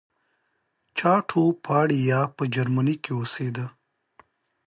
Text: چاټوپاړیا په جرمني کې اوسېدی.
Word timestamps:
چاټوپاړیا 0.97 2.19
په 2.35 2.43
جرمني 2.53 2.95
کې 3.03 3.11
اوسېدی. 3.17 3.65